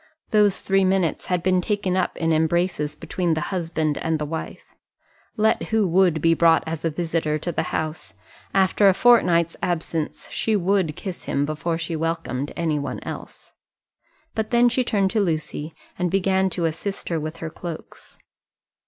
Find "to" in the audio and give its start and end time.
7.37-7.51, 15.11-15.19, 16.49-16.65